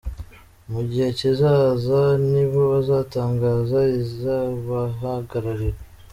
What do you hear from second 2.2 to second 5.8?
nibo bazatangaza uzabahagararira.